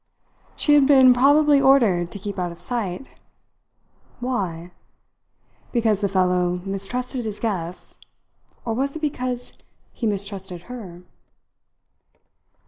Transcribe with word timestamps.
She 0.55 0.73
had 0.73 0.87
been 0.87 1.13
probably 1.13 1.61
ordered 1.61 2.09
to 2.11 2.17
keep 2.17 2.39
out 2.39 2.51
of 2.51 2.59
sight. 2.59 3.05
Why? 4.19 4.71
Because 5.71 6.01
the 6.01 6.09
fellow 6.09 6.59
mistrusted 6.65 7.23
his 7.23 7.39
guests; 7.39 7.99
or 8.65 8.73
was 8.73 8.95
it 8.95 8.99
because 9.03 9.59
he 9.93 10.07
mistrusted 10.07 10.63
her? 10.63 11.03